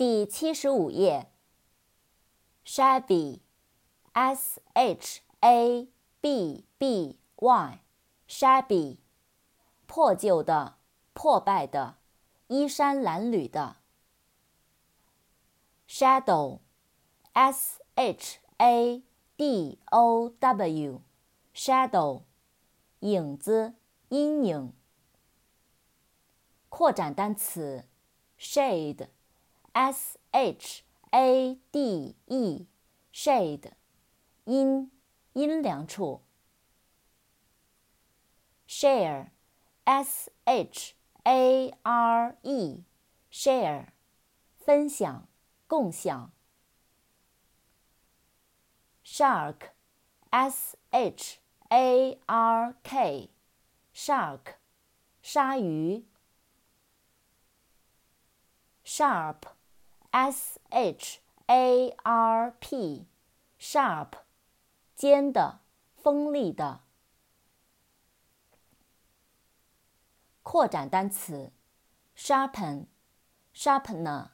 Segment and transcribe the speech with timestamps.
[0.00, 1.30] 第七十五页。
[2.64, 3.42] shabby，s
[4.72, 5.88] h a
[6.22, 8.96] b b y，shabby，
[9.86, 10.78] 破旧的、
[11.12, 11.98] 破败的、
[12.46, 13.76] 衣衫褴褛的。
[15.86, 19.02] shadow，s h a
[19.36, 22.22] d o w，shadow，
[23.00, 23.74] 影子、
[24.08, 24.72] 阴影。
[26.70, 27.84] 扩展单词
[28.38, 29.08] ，shade
[29.72, 33.72] S H A D E，shade
[34.44, 34.90] 阴，
[35.32, 36.22] 阴凉处。
[38.66, 40.94] share，s h
[41.24, 43.86] a r e，share，
[44.58, 45.28] 分享，
[45.66, 46.32] 共享。
[49.04, 54.54] shark，s h a r k，shark，
[55.22, 56.04] 鲨鱼。
[58.84, 59.42] sharp,
[60.10, 63.06] s h a r p,
[63.58, 64.12] sharp,
[64.96, 65.60] 尖的，
[65.94, 66.80] 锋利的。
[70.42, 71.52] 扩展单词
[72.16, 72.86] ，sharpen,
[73.54, 74.30] sharpener,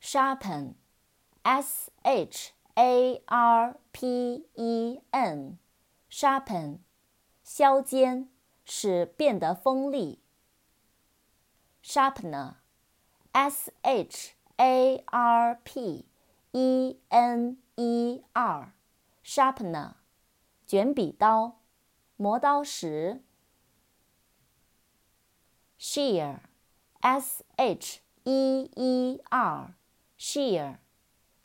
[0.00, 0.74] sharpen,
[1.42, 5.58] s h a r p e n,
[6.10, 6.80] sharpen,
[7.44, 8.28] 削尖，
[8.64, 10.20] 使变得锋利。
[11.84, 12.54] sharpener
[13.33, 16.05] S H A R P
[16.51, 19.93] E N E R，sharpener，
[20.65, 21.59] 卷笔刀，
[22.17, 23.23] 磨刀石。
[25.79, 30.79] Sheer，S H E E R，sheer，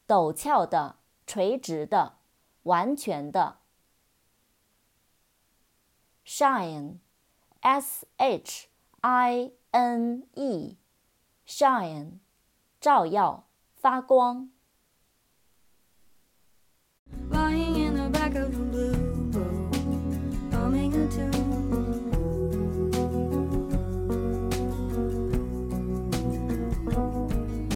[0.09, 0.97] 陡峭的，
[1.27, 2.17] 垂直的，
[2.65, 3.59] 完全的。
[6.27, 8.69] Shine，S H
[9.03, 10.77] I N E。
[11.50, 12.20] shine，
[12.80, 14.52] 照耀，发光。
[17.32, 19.09] Lying in the back of the blue